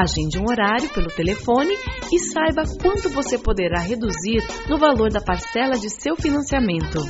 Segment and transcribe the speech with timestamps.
[0.00, 1.74] Agende um horário pelo telefone
[2.12, 7.00] e saiba quanto você poderá reduzir no valor da parcela de seu financiamento.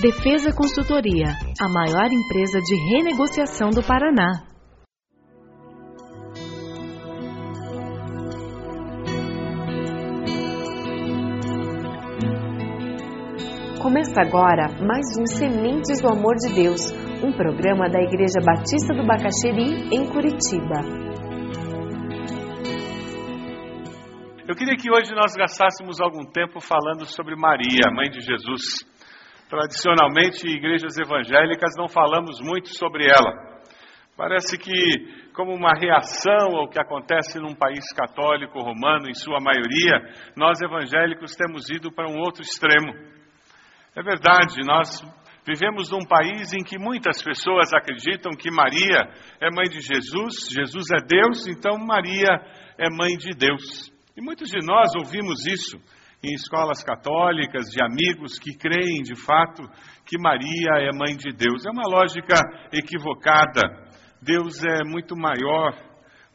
[0.00, 4.44] Defesa Consultoria, a maior empresa de renegociação do Paraná.
[13.82, 19.04] Começa agora mais um Sementes do Amor de Deus, um programa da Igreja Batista do
[19.04, 21.08] Bacaxeri, em Curitiba.
[24.46, 28.86] Eu queria que hoje nós gastássemos algum tempo falando sobre Maria, mãe de Jesus.
[29.50, 33.32] Tradicionalmente, igrejas evangélicas não falamos muito sobre ela.
[34.16, 40.00] Parece que, como uma reação ao que acontece num país católico romano, em sua maioria,
[40.36, 42.92] nós evangélicos temos ido para um outro extremo.
[43.94, 45.02] É verdade, nós
[45.48, 49.08] vivemos num país em que muitas pessoas acreditam que Maria
[49.40, 52.28] é mãe de Jesus, Jesus é Deus, então Maria
[52.76, 53.90] é mãe de Deus.
[54.14, 55.78] E muitos de nós ouvimos isso
[56.22, 59.62] em escolas católicas, de amigos que creem de fato
[60.04, 61.64] que Maria é mãe de Deus.
[61.64, 62.36] É uma lógica
[62.70, 63.62] equivocada.
[64.20, 65.72] Deus é muito maior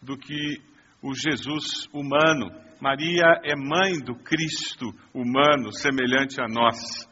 [0.01, 0.57] do que
[1.03, 2.50] o Jesus humano.
[2.81, 7.07] Maria é mãe do Cristo humano, semelhante a nós.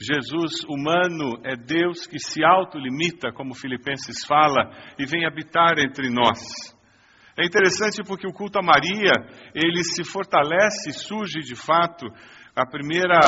[0.00, 6.40] Jesus humano é Deus que se autolimita, como Filipenses fala, e vem habitar entre nós.
[7.38, 9.12] É interessante porque o culto a Maria,
[9.54, 12.06] ele se fortalece, surge de fato,
[12.56, 13.20] a primeira,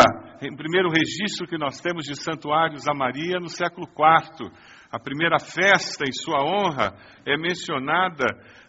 [0.43, 4.51] o primeiro registro que nós temos de santuários a Maria no século IV.
[4.91, 6.93] A primeira festa em sua honra
[7.27, 8.25] é mencionada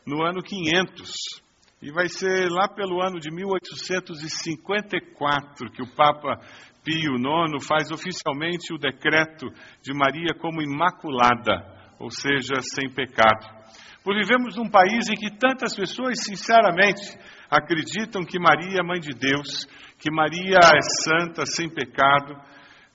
[0.05, 1.41] no ano 500.
[1.81, 6.39] E vai ser lá pelo ano de 1854 que o Papa
[6.83, 9.47] Pio IX faz oficialmente o decreto
[9.81, 11.63] de Maria como imaculada,
[11.99, 13.63] ou seja, sem pecado.
[14.03, 17.17] Por vivemos num país em que tantas pessoas, sinceramente,
[17.49, 19.65] acreditam que Maria é mãe de Deus,
[19.97, 22.35] que Maria é santa, sem pecado,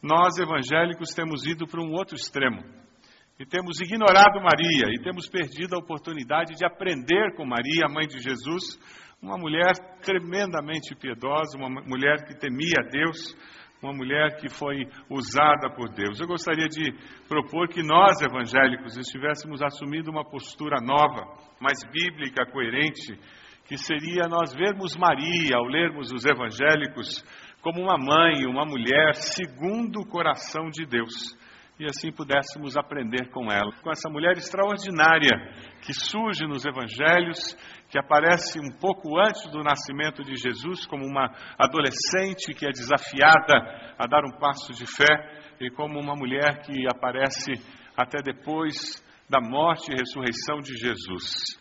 [0.03, 2.62] nós evangélicos temos ido para um outro extremo.
[3.41, 8.06] E temos ignorado Maria e temos perdido a oportunidade de aprender com Maria, a mãe
[8.06, 8.78] de Jesus,
[9.22, 9.72] uma mulher
[10.03, 13.34] tremendamente piedosa, uma mulher que temia Deus,
[13.83, 16.21] uma mulher que foi usada por Deus.
[16.21, 16.93] Eu gostaria de
[17.28, 21.27] propor que nós, evangélicos, estivéssemos assumindo uma postura nova,
[21.61, 23.19] mais bíblica, coerente,
[23.66, 27.22] que seria nós vermos Maria, ao lermos os evangélicos,
[27.61, 31.37] como uma mãe, uma mulher segundo o coração de Deus.
[31.78, 35.31] E assim pudéssemos aprender com ela, com essa mulher extraordinária
[35.81, 37.39] que surge nos evangelhos
[37.89, 43.95] que aparece um pouco antes do nascimento de Jesus, como uma adolescente que é desafiada
[43.97, 47.53] a dar um passo de fé, e como uma mulher que aparece
[47.97, 51.59] até depois da morte e ressurreição de Jesus.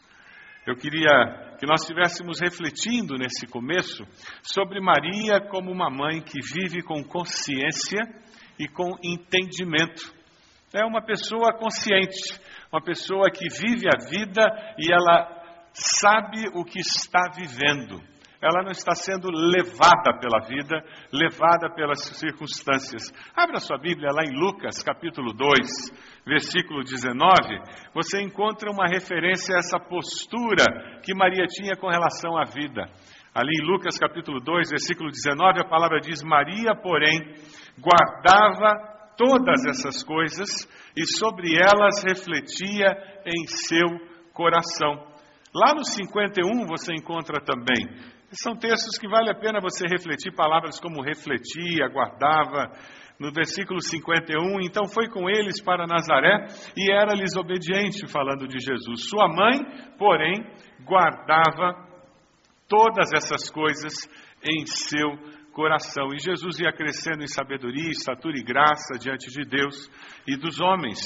[0.65, 4.03] Eu queria que nós estivéssemos refletindo nesse começo
[4.43, 8.01] sobre Maria como uma mãe que vive com consciência
[8.59, 10.13] e com entendimento.
[10.73, 12.39] É uma pessoa consciente,
[12.71, 14.43] uma pessoa que vive a vida
[14.77, 15.37] e ela
[15.73, 18.01] sabe o que está vivendo.
[18.41, 23.11] Ela não está sendo levada pela vida, levada pelas circunstâncias.
[23.35, 27.17] Abra sua Bíblia lá em Lucas, capítulo 2, versículo 19.
[27.95, 32.83] Você encontra uma referência a essa postura que Maria tinha com relação à vida.
[33.33, 37.33] Ali em Lucas capítulo 2, versículo 19, a palavra diz: Maria, porém,
[37.79, 40.49] guardava todas essas coisas
[40.95, 42.95] e sobre elas refletia
[43.25, 43.87] em seu
[44.33, 45.07] coração.
[45.53, 47.87] Lá no 51 você encontra também.
[48.31, 52.71] São textos que vale a pena você refletir, palavras como refletia, guardava.
[53.19, 56.45] No versículo 51, então foi com eles para Nazaré
[56.77, 59.09] e era-lhes obediente, falando de Jesus.
[59.09, 59.57] Sua mãe,
[59.97, 60.35] porém,
[60.85, 61.87] guardava
[62.67, 63.93] todas essas coisas
[64.43, 65.36] em seu coração.
[66.13, 69.89] E Jesus ia crescendo em sabedoria, estatura e graça diante de Deus
[70.27, 70.99] e dos homens.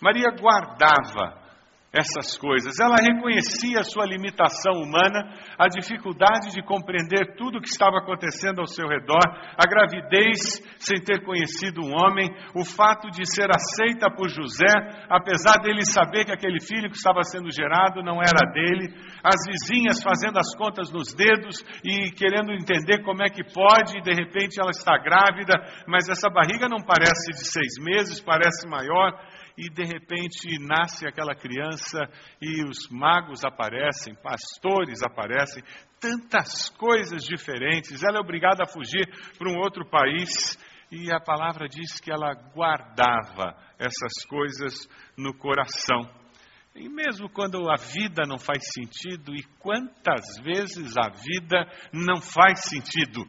[0.00, 1.47] Maria guardava
[1.92, 2.78] essas coisas.
[2.78, 8.60] Ela reconhecia a sua limitação humana, a dificuldade de compreender tudo o que estava acontecendo
[8.60, 9.24] ao seu redor,
[9.56, 14.68] a gravidez sem ter conhecido um homem, o fato de ser aceita por José,
[15.08, 18.92] apesar dele saber que aquele filho que estava sendo gerado não era dele,
[19.24, 24.02] as vizinhas fazendo as contas nos dedos e querendo entender como é que pode, e
[24.02, 25.54] de repente ela está grávida,
[25.86, 29.16] mas essa barriga não parece de seis meses, parece maior
[29.58, 31.98] e de repente nasce aquela criança
[32.40, 35.64] e os magos aparecem, pastores aparecem,
[36.00, 38.04] tantas coisas diferentes.
[38.04, 39.04] Ela é obrigada a fugir
[39.36, 40.56] para um outro país
[40.92, 46.08] e a palavra diz que ela guardava essas coisas no coração.
[46.76, 52.60] E mesmo quando a vida não faz sentido, e quantas vezes a vida não faz
[52.68, 53.26] sentido,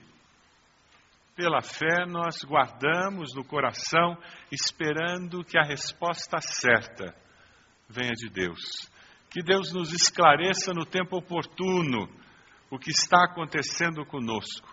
[1.39, 4.17] pela fé, nós guardamos no coração,
[4.51, 7.15] esperando que a resposta certa
[7.87, 8.59] venha de Deus.
[9.29, 12.09] Que Deus nos esclareça no tempo oportuno
[12.69, 14.67] o que está acontecendo conosco.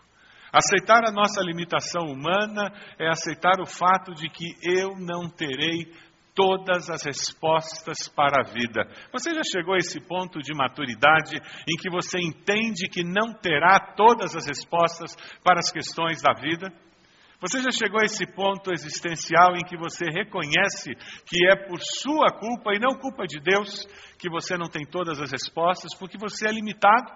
[0.53, 5.95] Aceitar a nossa limitação humana é aceitar o fato de que eu não terei
[6.37, 8.87] todas as respostas para a vida.
[9.11, 13.95] Você já chegou a esse ponto de maturidade em que você entende que não terá
[13.97, 16.71] todas as respostas para as questões da vida?
[17.41, 20.95] Você já chegou a esse ponto existencial em que você reconhece
[21.27, 23.87] que é por sua culpa e não culpa de Deus
[24.19, 27.13] que você não tem todas as respostas, porque você é limitado,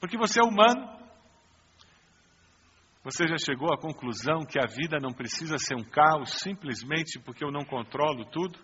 [0.00, 0.98] porque você é humano,
[3.10, 7.42] você já chegou à conclusão que a vida não precisa ser um caos simplesmente porque
[7.42, 8.58] eu não controlo tudo?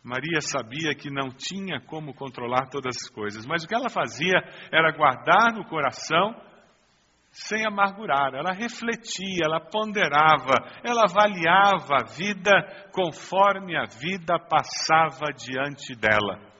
[0.00, 4.38] Maria sabia que não tinha como controlar todas as coisas, mas o que ela fazia
[4.70, 6.40] era guardar no coração
[7.32, 8.32] sem amargurar.
[8.32, 10.54] Ela refletia, ela ponderava,
[10.84, 16.55] ela avaliava a vida conforme a vida passava diante dela.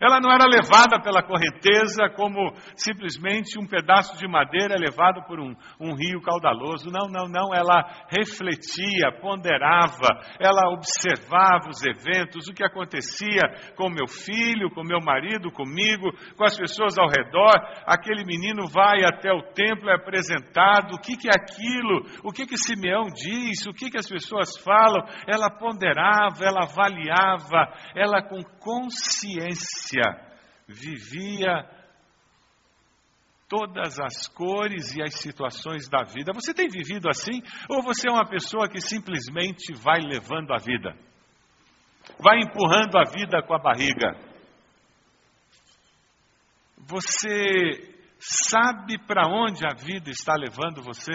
[0.00, 5.54] Ela não era levada pela correnteza como simplesmente um pedaço de madeira levado por um,
[5.78, 6.90] um, rio caudaloso.
[6.90, 7.54] Não, não, não.
[7.54, 10.08] Ela refletia, ponderava,
[10.40, 13.42] ela observava os eventos, o que acontecia
[13.76, 17.52] com meu filho, com meu marido, comigo, com as pessoas ao redor.
[17.84, 20.94] Aquele menino vai até o templo, é apresentado.
[20.94, 22.06] O que, que é aquilo?
[22.24, 23.66] O que, que Simeão diz?
[23.66, 25.04] O que, que as pessoas falam?
[25.28, 29.89] Ela ponderava, ela avaliava, ela com consciência
[30.66, 31.68] vivia
[33.48, 36.32] todas as cores e as situações da vida.
[36.32, 37.42] Você tem vivido assim?
[37.68, 40.96] Ou você é uma pessoa que simplesmente vai levando a vida?
[42.20, 44.16] Vai empurrando a vida com a barriga?
[46.78, 51.12] Você sabe para onde a vida está levando você?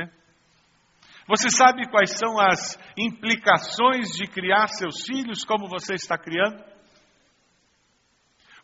[1.27, 6.74] Você sabe quais são as implicações de criar seus filhos como você está criando?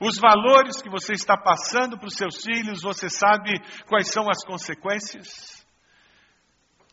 [0.01, 3.51] Os valores que você está passando para os seus filhos, você sabe
[3.87, 5.63] quais são as consequências?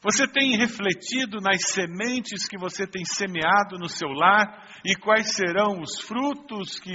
[0.03, 5.81] Você tem refletido nas sementes que você tem semeado no seu lar e quais serão
[5.81, 6.93] os frutos que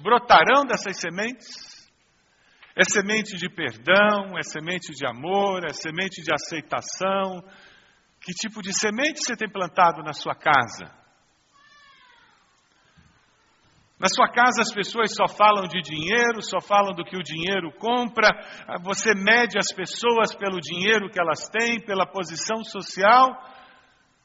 [0.00, 1.88] brotarão dessas sementes?
[2.74, 7.40] É semente de perdão, é semente de amor, é semente de aceitação.
[8.20, 11.01] Que tipo de semente você tem plantado na sua casa?
[14.02, 17.70] Na sua casa as pessoas só falam de dinheiro, só falam do que o dinheiro
[17.78, 18.26] compra,
[18.82, 23.30] você mede as pessoas pelo dinheiro que elas têm, pela posição social.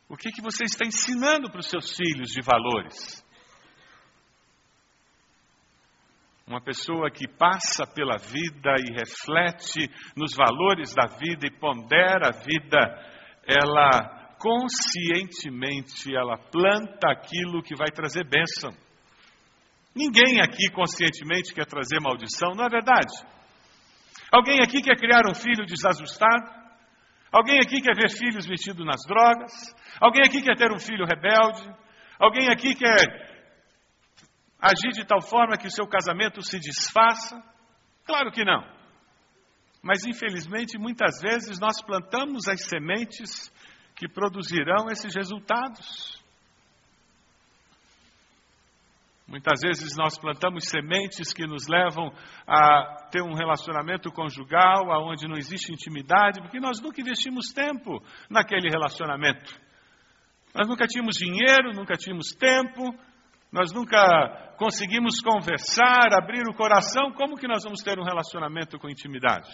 [0.10, 3.24] O que, que você está ensinando para os seus filhos de valores?
[6.48, 12.32] Uma pessoa que passa pela vida e reflete nos valores da vida e pondera a
[12.32, 12.80] vida,
[13.46, 18.87] ela conscientemente ela planta aquilo que vai trazer bênção.
[19.98, 23.12] Ninguém aqui conscientemente quer trazer maldição, não é verdade?
[24.32, 26.52] Alguém aqui quer criar um filho desajustado?
[27.32, 29.52] Alguém aqui quer ver filhos metidos nas drogas?
[30.00, 31.68] Alguém aqui quer ter um filho rebelde?
[32.20, 32.96] Alguém aqui quer
[34.62, 37.42] agir de tal forma que o seu casamento se desfaça?
[38.06, 38.64] Claro que não.
[39.82, 43.52] Mas, infelizmente, muitas vezes nós plantamos as sementes
[43.96, 46.17] que produzirão esses resultados.
[49.28, 52.14] Muitas vezes nós plantamos sementes que nos levam
[52.48, 58.70] a ter um relacionamento conjugal onde não existe intimidade, porque nós nunca investimos tempo naquele
[58.70, 59.60] relacionamento.
[60.56, 62.98] Nós nunca tínhamos dinheiro, nunca tínhamos tempo,
[63.52, 67.12] nós nunca conseguimos conversar, abrir o coração.
[67.12, 69.50] Como que nós vamos ter um relacionamento com intimidade?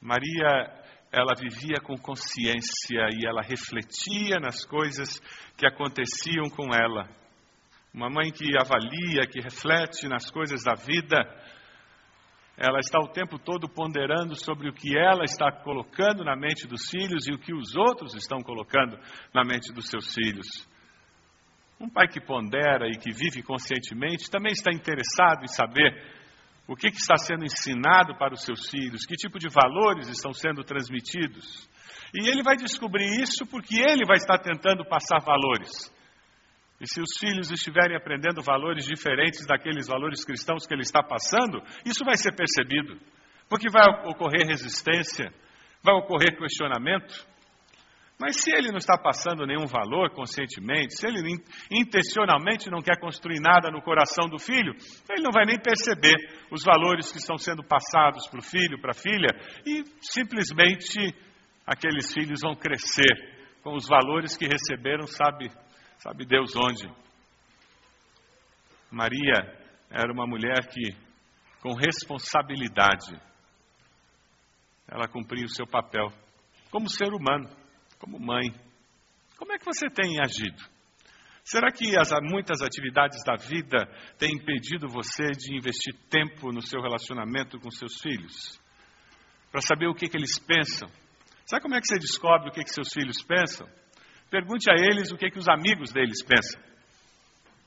[0.00, 0.72] Maria,
[1.10, 5.18] ela vivia com consciência e ela refletia nas coisas
[5.56, 7.08] que aconteciam com ela.
[7.92, 11.16] Uma mãe que avalia, que reflete nas coisas da vida,
[12.56, 16.90] ela está o tempo todo ponderando sobre o que ela está colocando na mente dos
[16.90, 18.98] filhos e o que os outros estão colocando
[19.32, 20.46] na mente dos seus filhos.
[21.80, 26.18] Um pai que pondera e que vive conscientemente também está interessado em saber
[26.66, 30.64] o que, está sendo ensinado para os seus filhos, que tipo de valores estão sendo
[30.64, 31.68] transmitidos.
[32.12, 35.70] E ele vai descobrir isso porque ele vai estar tentando passar valores.
[36.80, 41.60] E se os filhos estiverem aprendendo valores diferentes daqueles valores cristãos que ele está passando,
[41.84, 42.96] isso vai ser percebido.
[43.48, 45.32] Porque vai ocorrer resistência,
[45.82, 47.26] vai ocorrer questionamento.
[48.20, 51.20] Mas se ele não está passando nenhum valor conscientemente, se ele
[51.70, 54.74] intencionalmente não quer construir nada no coração do filho,
[55.10, 56.14] ele não vai nem perceber
[56.50, 59.28] os valores que estão sendo passados para o filho, para a filha,
[59.64, 61.14] e simplesmente
[61.64, 65.48] aqueles filhos vão crescer com os valores que receberam, sabe
[65.98, 66.88] Sabe Deus onde?
[68.90, 69.58] Maria
[69.90, 70.96] era uma mulher que,
[71.60, 73.20] com responsabilidade,
[74.86, 76.06] ela cumpria o seu papel
[76.70, 77.48] como ser humano,
[77.98, 78.48] como mãe.
[79.36, 80.62] Como é que você tem agido?
[81.44, 83.86] Será que as, muitas atividades da vida
[84.18, 88.60] têm impedido você de investir tempo no seu relacionamento com seus filhos?
[89.50, 90.88] Para saber o que, que eles pensam?
[91.46, 93.66] Sabe como é que você descobre o que, que seus filhos pensam?
[94.30, 96.60] Pergunte a eles o que, que os amigos deles pensam.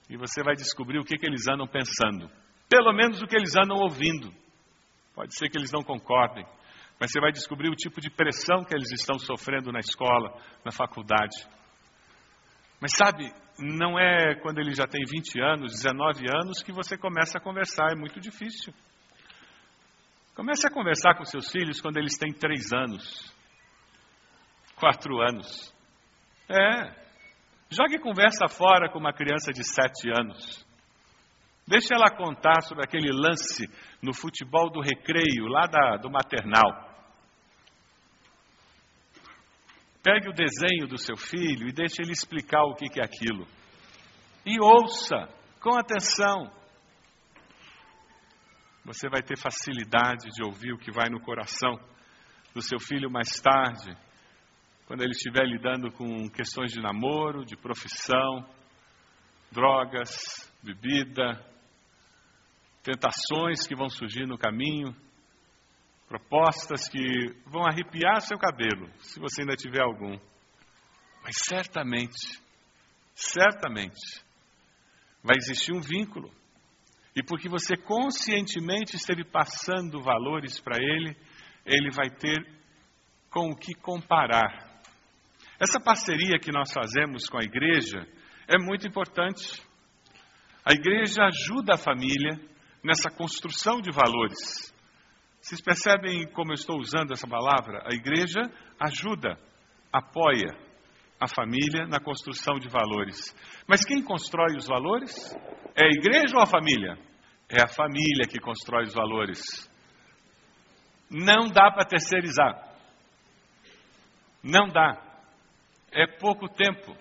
[0.09, 2.29] E você vai descobrir o que, que eles andam pensando.
[2.69, 4.31] Pelo menos o que eles andam ouvindo.
[5.15, 6.45] Pode ser que eles não concordem,
[6.99, 10.71] mas você vai descobrir o tipo de pressão que eles estão sofrendo na escola, na
[10.71, 11.35] faculdade.
[12.79, 17.37] Mas sabe, não é quando ele já tem 20 anos, 19 anos, que você começa
[17.37, 18.73] a conversar, é muito difícil.
[20.35, 23.35] Comece a conversar com seus filhos quando eles têm 3 anos,
[24.75, 25.80] 4 anos.
[26.51, 27.01] É.
[27.69, 30.65] Jogue conversa fora com uma criança de sete anos.
[31.65, 33.65] Deixe ela contar sobre aquele lance
[34.01, 36.91] no futebol do recreio, lá da, do maternal.
[40.03, 43.47] Pegue o desenho do seu filho e deixe ele explicar o que é aquilo.
[44.45, 45.29] E ouça
[45.61, 46.51] com atenção.
[48.83, 51.79] Você vai ter facilidade de ouvir o que vai no coração
[52.53, 53.95] do seu filho mais tarde,
[54.91, 58.45] quando ele estiver lidando com questões de namoro, de profissão,
[59.49, 60.11] drogas,
[60.61, 61.41] bebida,
[62.83, 64.93] tentações que vão surgir no caminho,
[66.09, 66.99] propostas que
[67.45, 70.19] vão arrepiar seu cabelo, se você ainda tiver algum.
[71.23, 72.41] Mas certamente,
[73.15, 74.21] certamente,
[75.23, 76.29] vai existir um vínculo.
[77.15, 81.15] E porque você conscientemente esteve passando valores para ele,
[81.65, 82.45] ele vai ter
[83.29, 84.70] com o que comparar
[85.61, 88.07] essa parceria que nós fazemos com a igreja
[88.47, 89.61] é muito importante.
[90.65, 92.39] A igreja ajuda a família
[92.83, 94.73] nessa construção de valores.
[95.39, 97.83] Vocês percebem como eu estou usando essa palavra?
[97.85, 98.41] A igreja
[98.79, 99.37] ajuda,
[99.93, 100.49] apoia
[101.19, 103.35] a família na construção de valores.
[103.67, 105.13] Mas quem constrói os valores?
[105.75, 106.97] É a igreja ou a família?
[107.47, 109.69] É a família que constrói os valores.
[111.07, 112.67] Não dá para terceirizar.
[114.43, 115.10] Não dá
[115.91, 116.95] é pouco tempo.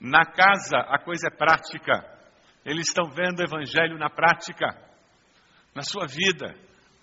[0.00, 2.12] Na casa a coisa é prática.
[2.64, 4.66] Eles estão vendo o evangelho na prática,
[5.74, 6.54] na sua vida,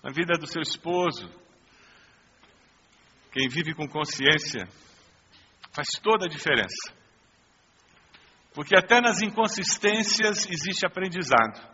[0.02, 1.28] na vida do seu esposo.
[3.32, 4.68] Quem vive com consciência
[5.72, 6.94] faz toda a diferença.
[8.54, 11.72] Porque até nas inconsistências existe aprendizado.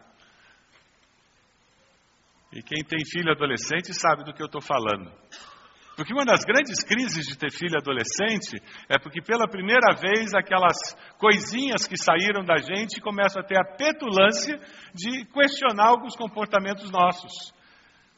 [2.52, 5.12] E quem tem filho adolescente sabe do que eu estou falando.
[5.98, 10.76] Porque uma das grandes crises de ter filho adolescente é porque pela primeira vez aquelas
[11.18, 14.60] coisinhas que saíram da gente começam a ter a petulância
[14.94, 17.52] de questionar alguns comportamentos nossos.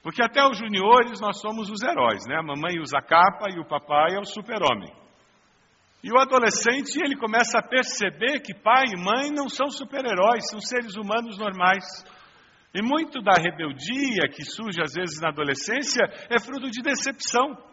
[0.02, 2.36] Porque até os juniores nós somos os heróis, né?
[2.36, 4.92] A mamãe usa capa e o papai é o super-homem.
[6.04, 10.60] E o adolescente, ele começa a perceber que pai e mãe não são super-heróis, são
[10.60, 11.84] seres humanos normais.
[12.74, 17.69] E muito da rebeldia que surge às vezes na adolescência é fruto de decepção.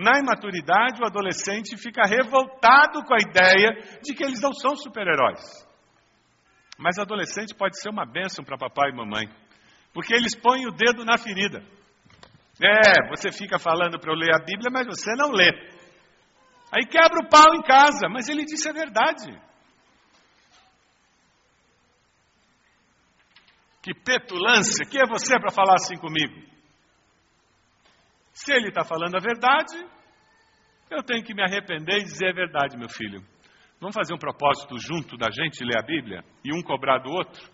[0.00, 5.42] Na imaturidade, o adolescente fica revoltado com a ideia de que eles não são super-heróis.
[6.78, 9.28] Mas adolescente pode ser uma bênção para papai e mamãe,
[9.92, 11.62] porque eles põem o dedo na ferida.
[12.62, 15.50] É, você fica falando para eu ler a Bíblia, mas você não lê.
[16.72, 19.30] Aí quebra o pau em casa, mas ele disse a verdade.
[23.82, 26.49] Que petulância, quem é você para falar assim comigo?
[28.42, 29.76] Se ele está falando a verdade,
[30.90, 33.22] eu tenho que me arrepender e dizer a verdade, meu filho.
[33.78, 37.46] Vamos fazer um propósito junto da gente ler a Bíblia e um cobrar do outro?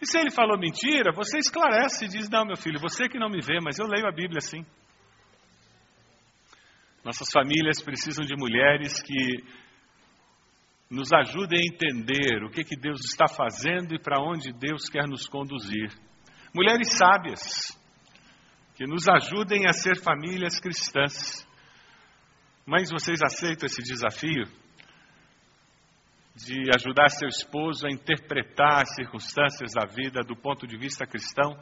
[0.00, 3.28] E se ele falou mentira, você esclarece e diz: Não, meu filho, você que não
[3.28, 4.64] me vê, mas eu leio a Bíblia sim.
[7.04, 9.44] Nossas famílias precisam de mulheres que
[10.88, 15.08] nos ajudem a entender o que, que Deus está fazendo e para onde Deus quer
[15.08, 15.90] nos conduzir.
[16.54, 17.76] Mulheres sábias,
[18.74, 21.46] que nos ajudem a ser famílias cristãs.
[22.66, 24.44] Mas vocês aceitam esse desafio?
[26.34, 31.56] De ajudar seu esposo a interpretar as circunstâncias da vida do ponto de vista cristão?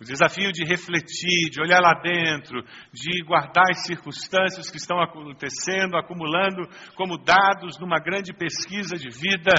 [0.00, 2.60] O desafio de refletir, de olhar lá dentro,
[2.92, 9.52] de guardar as circunstâncias que estão acontecendo, acumulando como dados numa grande pesquisa de vida,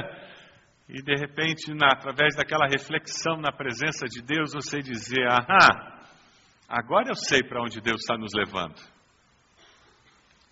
[0.87, 6.01] e de repente, na, através daquela reflexão na presença de Deus, você dizer: Aham,
[6.67, 8.75] agora eu sei para onde Deus está nos levando.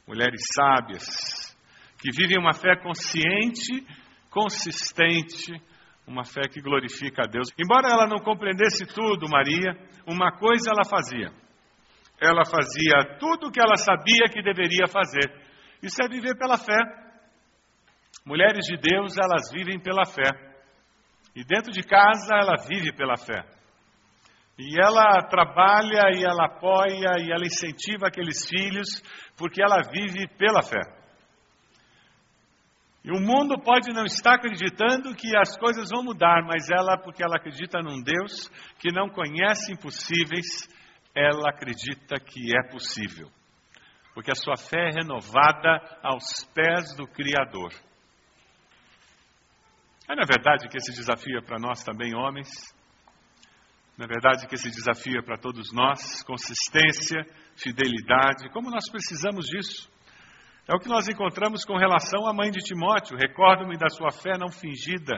[0.07, 1.55] Mulheres sábias,
[1.99, 3.85] que vivem uma fé consciente,
[4.29, 5.53] consistente,
[6.07, 7.49] uma fé que glorifica a Deus.
[7.59, 11.31] Embora ela não compreendesse tudo, Maria, uma coisa ela fazia.
[12.19, 15.31] Ela fazia tudo o que ela sabia que deveria fazer.
[15.81, 16.79] Isso é viver pela fé.
[18.25, 20.29] Mulheres de Deus, elas vivem pela fé.
[21.35, 23.43] E dentro de casa, ela vive pela fé.
[24.57, 28.87] E ela trabalha e ela apoia e ela incentiva aqueles filhos,
[29.35, 30.81] porque ela vive pela fé.
[33.03, 37.23] E o mundo pode não estar acreditando que as coisas vão mudar, mas ela, porque
[37.23, 40.69] ela acredita num Deus que não conhece impossíveis,
[41.15, 43.27] ela acredita que é possível.
[44.13, 47.71] Porque a sua fé é renovada aos pés do Criador.
[50.11, 52.49] É na verdade que esse desafio é para nós também, homens.
[53.97, 59.89] Na verdade que esse desafio é para todos nós, consistência, fidelidade, como nós precisamos disso.
[60.67, 63.15] É o que nós encontramos com relação à mãe de Timóteo.
[63.15, 65.17] Recordo-me da sua fé não fingida,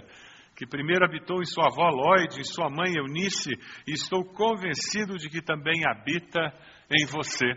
[0.56, 3.50] que primeiro habitou em sua avó Lloyd, em sua mãe Eunice,
[3.88, 6.54] e estou convencido de que também habita
[6.92, 7.48] em você.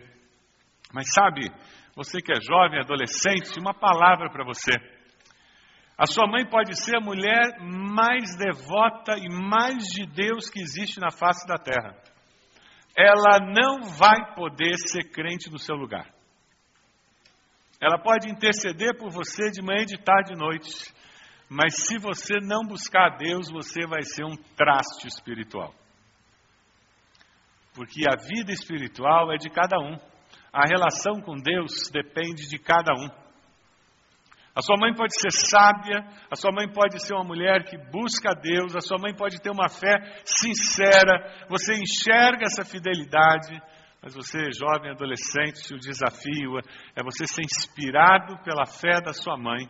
[0.90, 1.50] Mas sabe,
[1.94, 4.95] você que é jovem, adolescente, uma palavra para você.
[5.98, 11.00] A sua mãe pode ser a mulher mais devota e mais de Deus que existe
[11.00, 11.96] na face da terra.
[12.94, 16.06] Ela não vai poder ser crente no seu lugar.
[17.80, 20.94] Ela pode interceder por você de manhã, de tarde e de noite.
[21.48, 25.74] Mas se você não buscar Deus, você vai ser um traste espiritual.
[27.74, 29.96] Porque a vida espiritual é de cada um.
[30.52, 33.25] A relação com Deus depende de cada um.
[34.56, 38.34] A sua mãe pode ser sábia, a sua mãe pode ser uma mulher que busca
[38.34, 43.60] Deus, a sua mãe pode ter uma fé sincera, você enxerga essa fidelidade,
[44.02, 46.58] mas você, jovem adolescente, o desafio
[46.96, 49.68] é você ser inspirado pela fé da sua mãe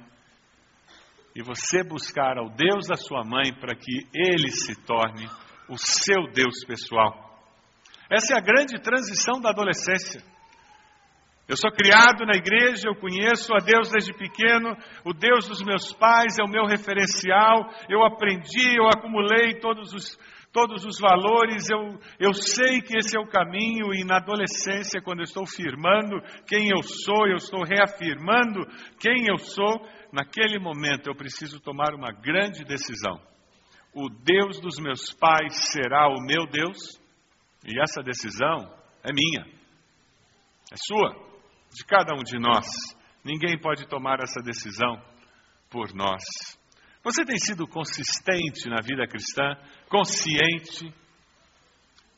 [1.34, 5.26] e você buscar ao Deus da sua mãe para que ele se torne
[5.68, 7.26] o seu Deus pessoal.
[8.08, 10.22] Essa é a grande transição da adolescência.
[11.48, 15.92] Eu sou criado na igreja, eu conheço a Deus desde pequeno, o Deus dos meus
[15.92, 20.18] pais é o meu referencial, eu aprendi, eu acumulei todos os,
[20.52, 25.20] todos os valores, eu, eu sei que esse é o caminho, e na adolescência, quando
[25.20, 28.66] eu estou firmando quem eu sou, eu estou reafirmando
[28.98, 33.20] quem eu sou, naquele momento eu preciso tomar uma grande decisão.
[33.94, 37.00] O Deus dos meus pais será o meu Deus,
[37.64, 38.68] e essa decisão
[39.04, 39.46] é minha,
[40.72, 41.25] é sua,
[41.76, 42.64] de cada um de nós.
[43.22, 44.98] Ninguém pode tomar essa decisão
[45.68, 46.22] por nós.
[47.02, 49.54] Você tem sido consistente na vida cristã,
[49.88, 50.92] consciente?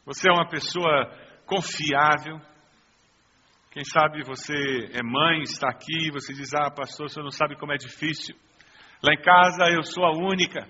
[0.06, 1.10] Você é uma pessoa
[1.44, 2.40] confiável?
[3.72, 4.54] Quem sabe você
[4.92, 8.36] é mãe, está aqui, você diz: Ah, pastor, você não sabe como é difícil.
[9.02, 10.68] Lá em casa eu sou a única.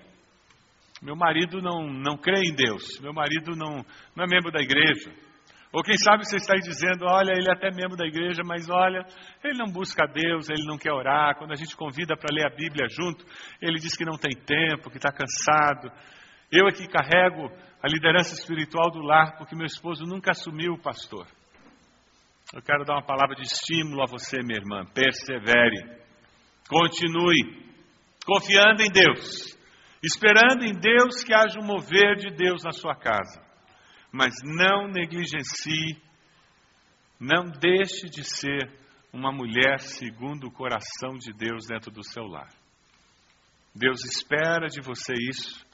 [1.01, 2.99] Meu marido não, não crê em Deus.
[2.99, 5.13] Meu marido não, não é membro da igreja.
[5.71, 8.67] Ou quem sabe você está aí dizendo, olha, ele é até membro da igreja, mas
[8.69, 9.05] olha,
[9.43, 11.37] ele não busca Deus, ele não quer orar.
[11.37, 13.23] Quando a gente convida para ler a Bíblia junto,
[13.61, 15.91] ele diz que não tem tempo, que está cansado.
[16.51, 17.51] Eu aqui carrego
[17.83, 21.27] a liderança espiritual do lar porque meu esposo nunca assumiu o pastor.
[22.51, 24.83] Eu quero dar uma palavra de estímulo a você, minha irmã.
[24.91, 25.99] Persevere.
[26.67, 27.69] Continue
[28.25, 29.55] confiando em Deus,
[30.03, 33.48] esperando em Deus que haja um mover de Deus na sua casa.
[34.11, 36.01] Mas não negligencie,
[37.19, 38.71] não deixe de ser
[39.11, 42.49] uma mulher segundo o coração de Deus dentro do seu lar.
[43.75, 45.65] Deus espera de você isso.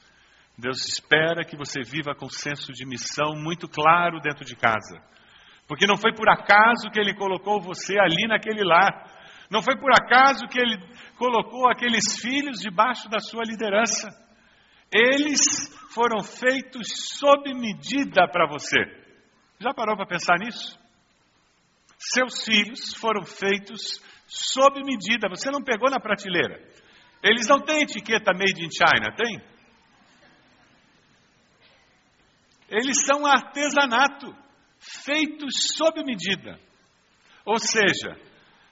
[0.58, 5.00] Deus espera que você viva com senso de missão muito claro dentro de casa.
[5.66, 9.10] Porque não foi por acaso que Ele colocou você ali naquele lar.
[9.50, 10.78] Não foi por acaso que Ele
[11.18, 14.08] colocou aqueles filhos debaixo da sua liderança.
[14.92, 15.40] Eles
[15.92, 18.78] foram feitos sob medida para você.
[19.58, 20.78] Já parou para pensar nisso?
[21.98, 25.28] Seus filhos foram feitos sob medida.
[25.28, 26.62] Você não pegou na prateleira.
[27.22, 29.40] Eles não têm etiqueta made in China, tem?
[32.68, 34.34] Eles são artesanato,
[34.78, 36.60] feitos sob medida.
[37.44, 38.20] Ou seja,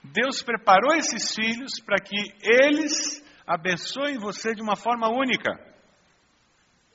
[0.02, 5.73] Deus preparou esses filhos para que eles abençoem você de uma forma única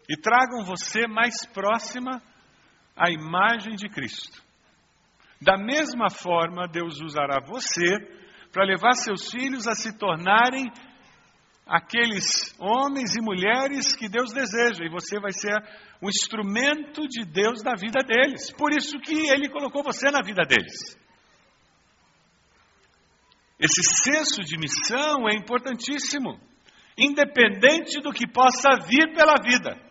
[0.10, 2.20] e tragam você mais próxima
[2.98, 4.42] à imagem de Cristo.
[5.40, 7.96] Da mesma forma, Deus usará você
[8.52, 10.66] para levar seus filhos a se tornarem
[11.66, 15.56] aqueles homens e mulheres que Deus deseja, e você vai ser
[16.02, 18.52] o instrumento de Deus na vida deles.
[18.54, 20.98] Por isso que Ele colocou você na vida deles.
[23.60, 26.40] Esse senso de missão é importantíssimo,
[26.98, 29.89] independente do que possa vir pela vida.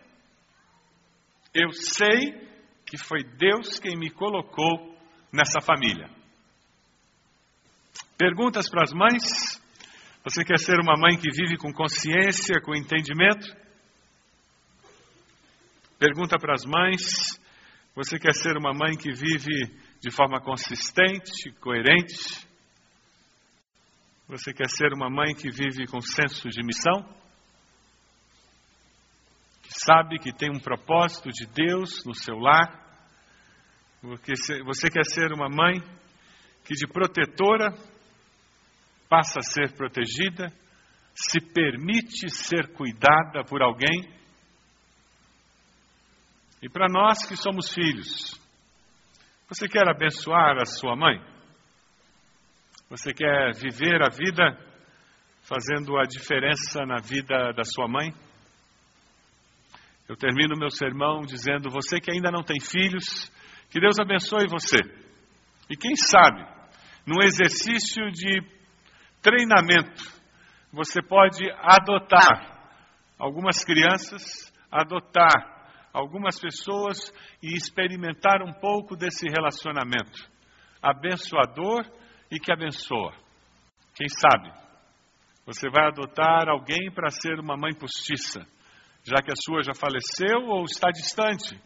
[1.53, 2.47] Eu sei
[2.85, 4.97] que foi Deus quem me colocou
[5.31, 6.09] nessa família.
[8.17, 9.59] Perguntas para as mães?
[10.23, 13.47] Você quer ser uma mãe que vive com consciência, com entendimento?
[15.97, 17.39] Pergunta para as mães:
[17.95, 22.47] você quer ser uma mãe que vive de forma consistente, coerente?
[24.27, 27.03] Você quer ser uma mãe que vive com senso de missão?
[29.91, 32.79] Sabe que tem um propósito de Deus no seu lar?
[34.03, 35.81] Você quer ser uma mãe
[36.63, 37.71] que de protetora
[39.09, 40.53] passa a ser protegida,
[41.15, 44.13] se permite ser cuidada por alguém?
[46.61, 48.39] E para nós que somos filhos,
[49.47, 51.19] você quer abençoar a sua mãe?
[52.91, 54.55] Você quer viver a vida
[55.41, 58.28] fazendo a diferença na vida da sua mãe?
[60.09, 63.31] Eu termino meu sermão dizendo: você que ainda não tem filhos,
[63.69, 64.79] que Deus abençoe você.
[65.69, 66.43] E quem sabe,
[67.05, 68.41] num exercício de
[69.21, 70.01] treinamento,
[70.73, 72.59] você pode adotar
[73.19, 75.59] algumas crianças, adotar
[75.93, 80.27] algumas pessoas e experimentar um pouco desse relacionamento
[80.81, 81.85] abençoador
[82.31, 83.13] e que abençoa.
[83.95, 84.69] Quem sabe
[85.45, 88.45] você vai adotar alguém para ser uma mãe postiça,
[89.09, 91.59] já que a sua já faleceu ou está distante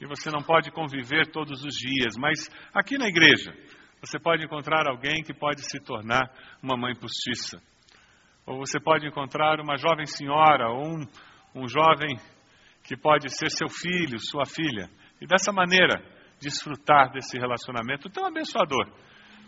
[0.00, 3.52] e você não pode conviver todos os dias, mas aqui na igreja
[4.00, 6.30] você pode encontrar alguém que pode se tornar
[6.62, 7.62] uma mãe postiça.
[8.44, 11.06] Ou você pode encontrar uma jovem senhora ou um,
[11.54, 12.16] um jovem
[12.82, 14.90] que pode ser seu filho, sua filha.
[15.20, 16.02] E dessa maneira,
[16.40, 18.90] desfrutar desse relacionamento tão abençoador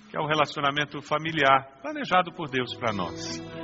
[0.09, 3.63] que é o relacionamento familiar planejado por Deus para nós.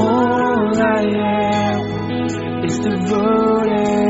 [0.00, 4.09] All I am is devoted